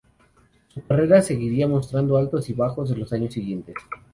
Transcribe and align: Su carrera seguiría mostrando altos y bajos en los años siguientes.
Su 0.69 0.83
carrera 0.83 1.21
seguiría 1.21 1.67
mostrando 1.67 2.17
altos 2.17 2.49
y 2.49 2.53
bajos 2.53 2.89
en 2.89 3.01
los 3.01 3.13
años 3.13 3.35
siguientes. 3.35 3.75